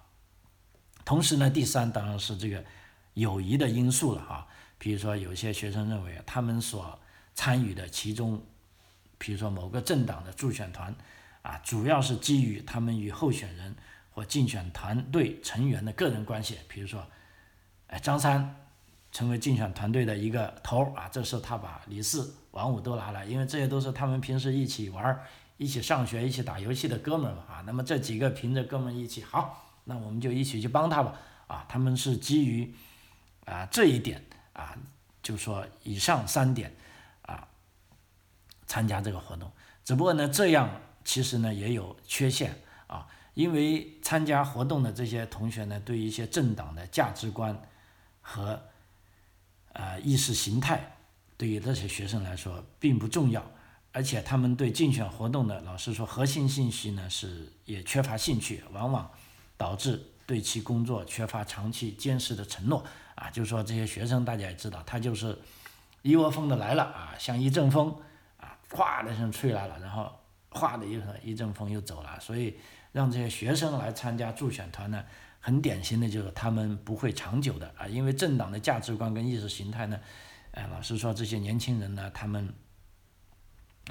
[1.04, 2.64] 同时呢，第三当然是这个
[3.16, 4.48] 友谊的因素了啊。
[4.78, 7.00] 比如说，有些学生认为他们所
[7.34, 8.40] 参与的其中，
[9.18, 10.96] 比如说某个政党的助选团
[11.42, 13.76] 啊，主要是基于他们与候选人
[14.12, 16.60] 或竞选团队成员的个人关系。
[16.68, 17.04] 比如说，
[17.88, 18.56] 哎，张三
[19.12, 25.20] 成为竞选团队的一个头啊，这时候他把李四、王五都拿来，因为这些都是他们平时一起玩、
[25.58, 27.64] 一起上学、一起打游戏的哥们儿嘛啊。
[27.66, 29.64] 那么这几个凭着哥们儿一起好。
[29.90, 31.18] 那我们就一起去帮他吧，
[31.48, 32.76] 啊，他们是基于
[33.46, 34.78] 啊这一点啊，
[35.24, 36.76] 就说以上三点
[37.22, 37.48] 啊
[38.66, 39.50] 参加这个活动，
[39.86, 40.70] 只不过呢这样
[41.06, 42.54] 其实呢也有缺陷
[42.88, 47.58] 啊，因为参加活动的这些同学呢，对一些政党的价值观
[48.20, 48.62] 和
[49.72, 50.98] 呃意识形态
[51.38, 53.50] 对于这些学生来说并不重要，
[53.98, 59.10] 而且他们对竞选活动的老实说核心信息呢是也缺乏兴趣，往往
[59.58, 63.28] 导致对其工作缺乏长期坚实的承诺啊。
[63.32, 65.36] 就是说这些学生大家也知道，他就是
[66.04, 67.90] 一窝蜂的来了啊，像一阵风
[68.40, 70.12] 啊，咵的一声吹来了，然后
[70.52, 72.56] 哗的一声一阵风又走了，所以
[72.92, 75.04] 让这些学生来参加助选团呢。
[75.40, 80.00] 很典型的就是他们不会长久的啊，因为政党的价值观跟意识形态呢，
[80.52, 82.54] 哎，老实说，这些年轻人呢，他们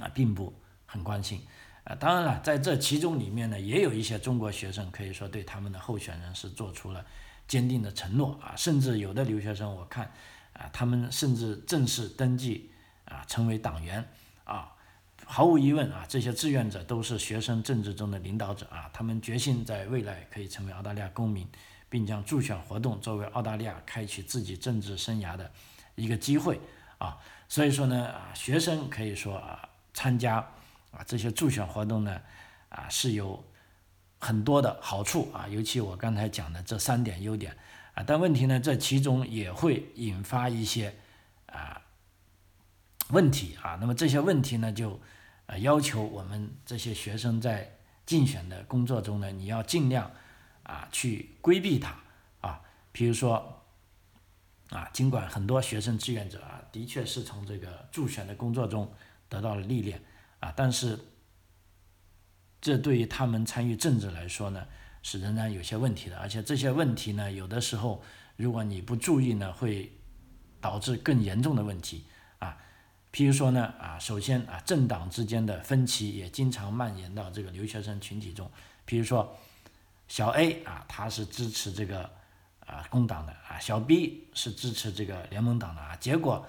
[0.01, 0.53] 啊并不
[0.87, 1.41] 很关心
[1.85, 1.95] 啊。
[1.95, 7.05] 当然了，在这其中里面呢，也有一些中国学生可以说对他们的候选人是做出了
[7.49, 10.13] 坚定的承诺啊，甚至有的留学生我看
[10.53, 12.71] 啊，他们甚至正式登记
[13.05, 14.09] 啊，成为党员
[14.45, 14.73] 啊。
[15.29, 21.49] 毫无疑问啊，这些志愿者都是学生政治中的领导者啊，他们决心在未来可以成为澳大利亚公民，
[21.89, 25.51] 并将助选活动作为澳大利亚开启自己政治生涯的
[25.97, 26.61] 一个机会
[26.99, 27.19] 啊。
[27.49, 30.37] 所以说呢啊，学生可以说啊，参加
[30.91, 32.21] 啊这些助选活动呢
[32.69, 33.43] 啊是有
[34.19, 37.57] 很多的好处啊，尤其我刚才讲的这三点优点
[37.95, 40.95] 啊，但问题呢，这其中也会引发一些
[41.47, 41.81] 啊
[43.09, 45.01] 问题啊，那么这些问题呢就。
[45.49, 50.11] 啊，要求我们这些学生在竞选的工作中呢，你要尽量
[50.65, 51.97] 啊去规避它
[52.41, 52.61] 啊。
[52.91, 53.63] 比如说
[54.71, 58.93] 啊，尽管很多学生志愿者啊，的确是从这个助选的工作中
[59.29, 60.03] 得到了历练
[60.41, 60.99] 啊，但是
[62.61, 64.67] 这对于他们参与政治来说呢，
[65.03, 66.19] 是仍然有些问题的。
[66.19, 68.03] 而且这些问题呢，有的时候
[68.37, 69.93] 如果你不注意呢，会
[70.61, 72.05] 导致更严重的问题
[72.39, 72.57] 啊。
[73.13, 78.51] 譬如说呢，啊，首先啊，政党之间的分歧也经常蔓延到这个留学生群体中。
[78.87, 79.37] 譬如说，
[80.07, 82.11] 小 A 啊，他是支持这个
[82.61, 86.47] 啊工党的啊，小 B 是支持这个联盟党的啊，结果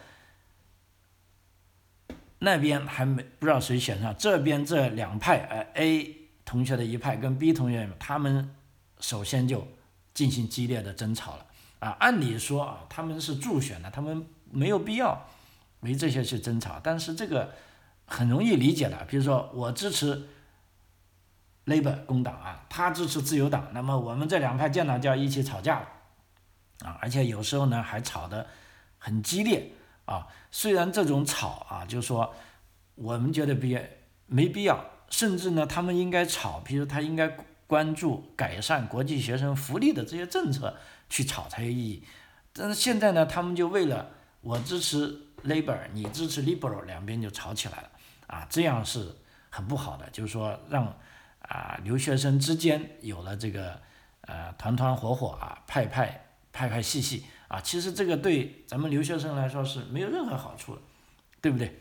[2.40, 8.56] 那边还没不知道谁选上，这边这两派，呃，A 同学的一派跟 B 同学，他们
[9.00, 9.68] 首先就
[10.14, 11.46] 进行激烈的争吵了
[11.80, 11.98] 啊。
[12.00, 15.28] 按理说啊，他们是助选的，他们没有必要。
[15.82, 17.54] 为这些去争吵，但是这个
[18.08, 18.98] 很容易理解的。
[19.08, 20.28] 比如说，我支持
[21.68, 25.88] Labour 工党啊，他支持自由党，那么我们这两派见到就要一起吵架了
[26.80, 28.48] 啊，而且有时候呢还吵得
[28.98, 29.72] 很激烈
[30.08, 30.28] 啊。
[30.50, 32.34] 虽然这种吵啊，就是说
[32.96, 33.80] 我们觉得必
[34.26, 40.76] 没必要，甚至呢他们应该吵，比如他应该关注改善国际学生福利的这些政策
[41.08, 42.04] 去吵才有意义。
[42.52, 44.10] 但是现在呢，他们就为了
[44.42, 45.22] 我支持。
[45.44, 47.90] Labor，你支持 Liberal，两边就吵起来了，
[48.26, 49.16] 啊，这样是
[49.52, 50.92] 很不好的，就是说让
[51.42, 53.80] 啊留学生之间有了这个
[54.22, 60.82] 呃团团伙伙啊派派派派系系啊，其实这个对咱们留学生来说是没有任何好处的，
[61.42, 61.78] 对不对？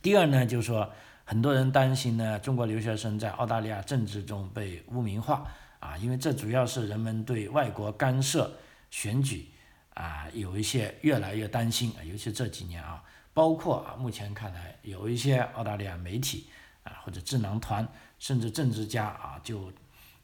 [0.00, 0.90] 第二呢，就是说
[1.24, 5.46] 很多人担心呢，中国留学生在澳大利亚政治中被污名化
[5.80, 8.58] 啊，因为这主要是人们对外国干涉
[8.90, 9.50] 选举。
[9.94, 13.02] 啊，有一些越来越担心啊，尤其这几年啊，
[13.34, 16.46] 包括啊，目前看来有一些澳大利亚媒体
[16.84, 17.84] 啊，或者智囊团，
[18.20, 19.72] 甚至政治家啊，就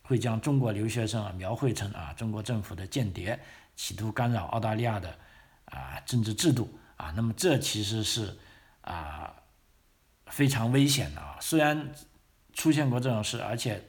[0.03, 3.37] 会将中国留学生啊描绘成啊中国政府的间谍，
[3.77, 5.17] 企图干扰澳大利亚的
[5.67, 7.13] 啊政治制度啊。
[7.17, 8.37] 那么这其实是
[8.81, 9.35] 啊
[10.27, 11.37] 非常危险的啊。
[11.41, 11.93] 虽然
[12.53, 13.83] 出现过这种事，而且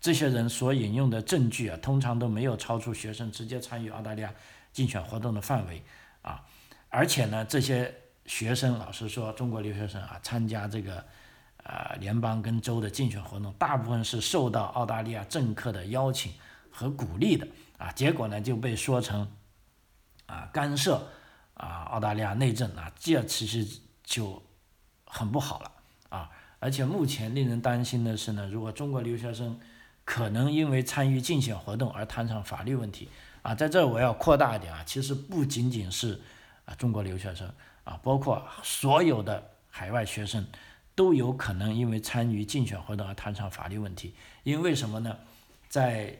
[0.00, 4.32] 这些人所引用的证据啊，通常都没有超出学生直接参与澳大利亚。
[4.70, 5.82] 竞选活动的范围
[6.22, 6.44] 啊，
[6.88, 7.92] 而且呢，这些
[8.26, 11.04] 学生老实说，中国留学生啊，参加这个
[11.64, 16.32] 呃联邦跟州的竞选活动，大部分是受到澳大利亚政客的邀请
[16.70, 19.26] 和鼓励的啊，结果呢就被说成
[20.26, 21.08] 啊干涉
[21.54, 23.66] 啊澳大利亚内政啊，这其实
[24.04, 24.42] 就
[25.06, 25.72] 很不好了
[26.10, 29.58] 啊，而且目前令人担心的是呢，如果中国留学生
[30.04, 33.08] 可能因为参与竞选活动而摊上法律问题。
[33.42, 36.20] 啊，在这我要扩大一点啊，其实不仅仅是
[36.64, 37.48] 啊中国留学生
[37.84, 40.44] 啊，包括所有的海外学生
[40.94, 44.14] 都有可能因为参与竞选活动而摊上法律问题。
[44.42, 45.16] 因为什么呢？
[45.68, 46.18] 在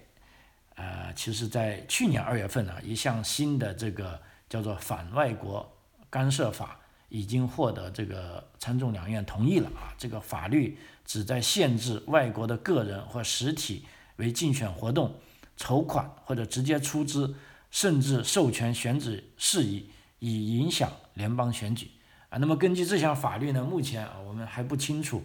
[0.78, 4.18] 呃，其实，在去年二月份呢，一项新的这个
[4.48, 5.70] 叫做《反外国
[6.08, 9.92] 干涉法》已经获得这个参众两院同意了啊。
[9.98, 13.84] 这个法律旨在限制外国的个人或实体
[14.16, 15.14] 为竞选活动。
[15.60, 17.34] 筹款或者直接出资，
[17.72, 21.90] 甚至授权选举事宜，以影响联邦选举
[22.28, 22.38] 啊。
[22.38, 25.24] 那么根据这项法律呢，目前啊我们还不清楚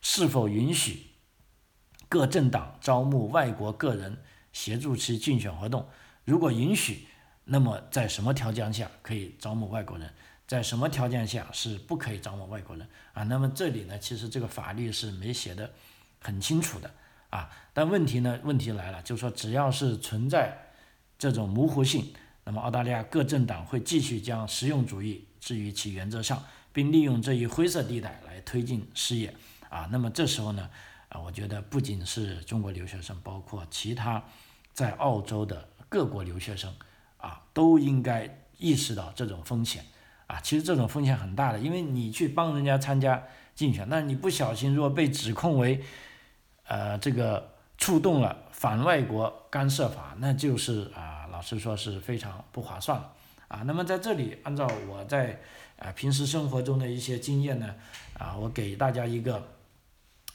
[0.00, 1.08] 是否允许
[2.08, 4.18] 各政党招募外国个人
[4.52, 5.88] 协助其竞选活动。
[6.24, 7.06] 如果允许，
[7.44, 10.08] 那么在什么条件下可以招募外国人？
[10.46, 13.22] 在什么条件下是不可以招募外国人啊？
[13.22, 15.72] 那么这里呢，其实这个法律是没写的
[16.20, 16.90] 很清楚的
[17.30, 17.48] 啊。
[17.72, 20.56] 但问题呢，问题来了，就是说只要是存在
[21.18, 22.12] 这种模糊性，
[22.44, 29.34] 那么澳大利亚各政党会继续将实用主义置于其原则上，并利用这一灰色地带来推进事业
[29.70, 29.88] 啊。
[29.90, 30.68] 那么这时候呢，
[31.12, 34.24] 啊，我觉得不仅是中国留学生，包括其他
[34.72, 36.72] 在澳洲的各国留学生
[37.18, 39.84] 啊，都应该意识到这种风险。
[40.26, 43.22] 啊，其实这种风险很大的，因为你去帮人家参加
[43.54, 45.84] 竞选，那你不小心如果被指控为，
[46.66, 53.12] 呃，这个触动了反外国干涉法，那就是啊，老实说是非常不划算了
[53.48, 53.62] 啊。
[53.66, 55.38] 那么在这里，按照我在
[55.78, 57.74] 啊平时生活中的一些经验呢，
[58.18, 59.46] 啊，我给大家一个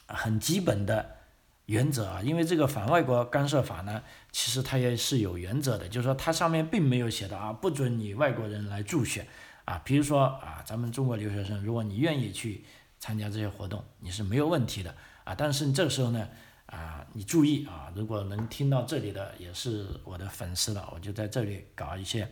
[0.08, 1.18] 很基本的
[1.66, 4.02] 原则啊，因为这个反外国干涉法呢，
[4.32, 9.28] 其实它也是有原则的，就是说它上面并没有写的啊，不准你外国人来助选。
[9.66, 12.64] 啊，比如说啊，咱们中国留学生，如果你愿意去
[13.00, 14.96] 参加这些活动，你是没有问题的
[15.26, 15.36] 啊。
[15.36, 16.30] 但是这时候呢，
[16.68, 22.32] 啊，你注意啊，如果能听到这里的也是我的粉丝了，我就在这里搞一些，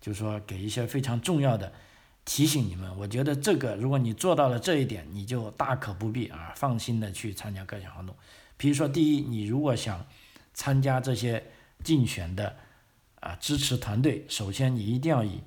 [0.00, 1.72] 就是说给一些非常重要的
[2.24, 2.96] 提醒你们。
[2.98, 8.14] 我觉得这个，如果你做到了这一点，你就大可不必啊，放心的去参加各项活动。
[8.56, 10.06] 比如说，第一，你如果想
[10.54, 11.44] 参加这些
[11.84, 12.56] 竞选的
[13.20, 15.40] 啊支持团队，首先你一定要以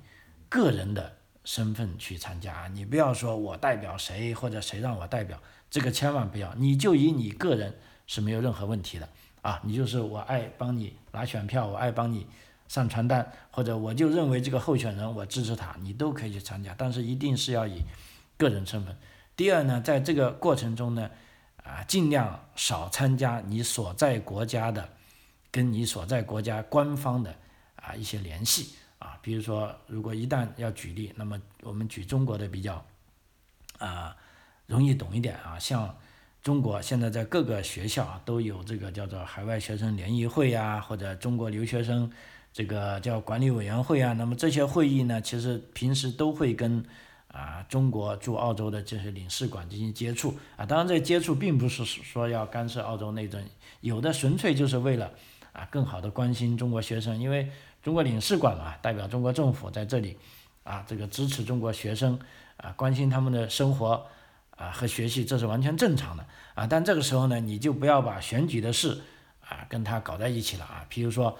[0.48, 1.16] 个人的。
[1.46, 7.72] 身份去参加，你不要说我代表谁或者谁让我代表，这个千万不要，你就以你个人
[8.08, 9.08] 是没有任何问题的
[9.42, 12.26] 啊，你就是我爱帮你拿选票，我爱帮你
[12.68, 17.82] 上传单，或者我就认为这个候选人我支持他，你都可以去参加，但是一定是要以
[18.36, 18.96] 个人身份。
[19.36, 21.10] 第二呢，在这个过程中呢，
[21.62, 24.88] 啊，尽量少参加你所在国家的
[25.50, 27.34] 跟你所在国家官方的
[27.76, 28.74] 啊一些联系。
[28.98, 32.82] 啊，比如说，如果一旦要举例，那么我们举中国的比较，
[33.78, 34.16] 啊，
[34.64, 35.58] 容易懂一点啊。
[35.58, 35.94] 像
[36.42, 42.10] 中国现在在各个学校都有这个叫做海外学生联谊会呀，或者中国留学生
[42.56, 44.14] 这个叫管理委员会啊。
[44.14, 46.82] 那么这些会议呢，其实平时都会跟
[47.28, 50.64] 啊中国驻澳洲的这些领事馆进行接触啊。
[50.64, 53.44] 当然，这接触并不是说要干涉澳洲内政，
[53.82, 55.10] 有的纯粹就是为了
[55.52, 57.50] 啊更好的关心中国学生，因为。
[57.82, 60.16] 中国领事馆嘛，代表中国政府在这里，
[60.64, 62.18] 啊，这个支持中国学生，
[62.56, 64.04] 啊，关心他们的生活，
[64.56, 66.26] 啊和学习，这是完全正常的，
[66.56, 69.00] 啊，但这个时候呢，你就不要把选举的事，
[69.48, 70.84] 啊，跟他搞在一起了啊。
[70.88, 71.38] 比如说，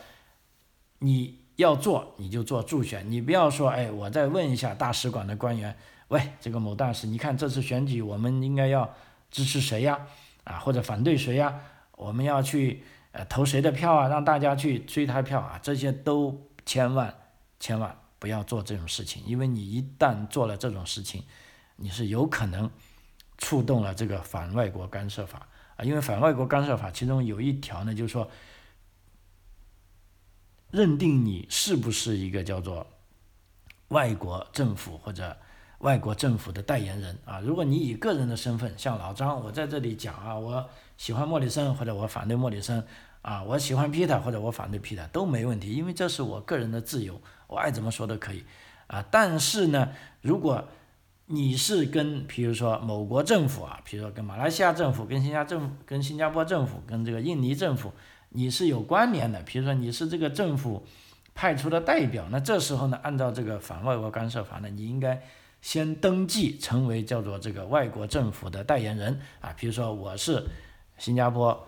[0.99, 5.77] 你要做，你就做助选，你不要说，哎，我再问一下大使馆的官员，
[6.09, 8.95] 喂，这个某大使，你看这次选举我们应该要
[9.31, 10.07] 支持谁呀？
[10.45, 11.61] 啊，或者反对谁呀？
[11.97, 12.83] 我们要去。
[13.13, 14.09] 呃，投谁的票啊？
[14.09, 15.59] 让大家去追他票啊！
[15.63, 17.15] 这些都千万
[17.59, 21.25] 千万不要做这种事情，因为你一旦做了这种事情，
[21.77, 22.71] 你是有可能
[23.39, 25.81] 触动了这个反外国干涉法啊！
[25.83, 28.29] 因为反外国干涉法其中有一条呢，就是说
[30.77, 32.87] 认定你是不是一个叫做
[33.89, 35.35] 外国政府或者
[35.79, 37.41] 外国政府的代言人啊？
[37.41, 40.69] 如果你以个人的身份，像老张，我在这里讲啊，我
[40.99, 42.87] 喜欢莫里森或者我反对莫里森。
[43.23, 48.45] 啊，我喜欢 Peter 或者我反对 Peter 都没问题，因为这是我个人的自由，我爱怎么说都可以。
[48.87, 49.89] 啊，但是呢，
[50.21, 50.63] 如果
[51.25, 57.93] 你是跟比如说某国政府啊，比如说跟马来西亚政府、跟新加政、跟新加坡政府、跟这个印尼政府，
[58.31, 60.87] 你是有关联的，比如说你是这个政府
[61.35, 65.23] 派出的代表，那这时候呢，按照这个反外国干涉法呢，你应该
[65.61, 70.45] 先登记成为叫做这个外国政府的代言人啊，比如说我是
[70.99, 71.67] 新加坡。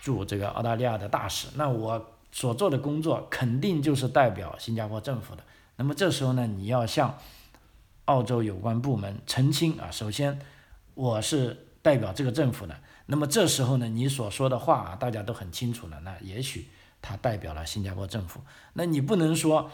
[0.00, 5.42] 驻这个澳大利亚的大使，那我所做的工作肯定就是代表新加坡政府的。
[5.76, 7.18] 那么这时候呢，你要向
[8.06, 10.38] 澳洲有关部门澄清啊，首先
[10.94, 12.74] 我是代表这个政府的。
[13.06, 16.00] 那么这时候呢，你所说的话啊，大家都很清楚了。
[16.00, 16.68] 那也许
[17.02, 18.40] 他代表了新加坡政府，
[18.72, 19.70] 那你不能说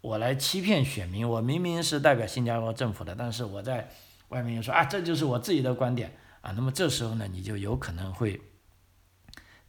[0.00, 3.90] 我来欺骗选民，我明明是代表新加坡政府的，但是我在
[4.28, 6.52] 外面又说啊，这就是我自己的观点啊。
[6.52, 8.40] 那么这时候呢，你就有可能会。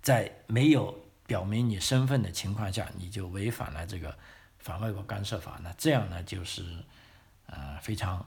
[0.01, 0.97] 在没有
[1.27, 4.17] 表明你身份的情况下，你就违反了这个
[4.57, 6.63] 反外国干涉法，那这样呢就是
[7.45, 8.25] 呃非常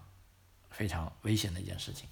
[0.70, 2.09] 非常危险的一件事情。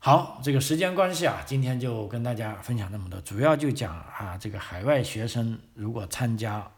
[0.00, 6.70] 好，这个时间关系啊，今天就跟大家分享这么多，主要就讲啊这个海外学生如果参加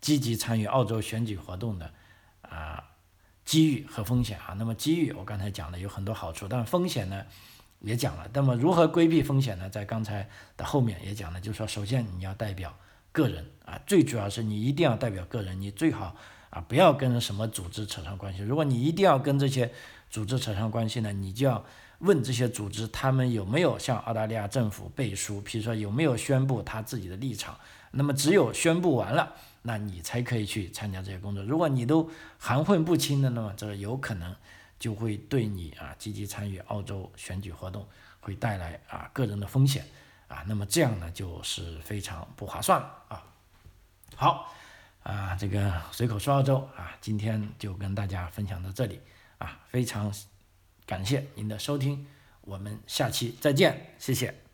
[0.00, 1.92] 积极参与澳洲选举活动的
[2.40, 2.82] 啊
[3.44, 4.54] 机遇和风险啊。
[4.56, 7.24] 那么机遇我刚才讲了有很多好处，但风险呢？
[7.80, 9.70] 也讲了，那么如何规避风险呢？
[9.70, 12.74] 在刚才的后面也讲了，就是说，首先你要代表
[13.12, 16.16] 个人啊，最主要是你一定要代表个人，你最好
[16.50, 18.42] 啊，不要跟什么组织扯上关系。
[18.42, 19.70] 如果你一定要跟这些
[20.10, 21.64] 组织扯上关系呢，你就要
[21.98, 27.58] 问这些组织，他们有没有向澳大利亚政府背书，比如说有没有宣布他自己的立场。
[27.90, 31.42] 那么只有宣布完了，那你才可以去参加这些工作。
[31.42, 34.34] 如果你都含混不清的，那么这有可能
[34.78, 37.86] 就会对你啊积极参与澳洲选举活动
[38.20, 39.84] 会带来啊个人的风险
[40.28, 40.44] 啊。
[40.46, 43.24] 那么这样呢就是非常不划算了啊。
[44.14, 44.54] 好。
[45.04, 49.00] 啊，这个随口说澳洲啊，今天就跟大家分享到这里
[49.38, 50.12] 啊，非常
[50.88, 52.06] 感谢您的收听，
[52.40, 54.47] 我们下期再见，谢谢。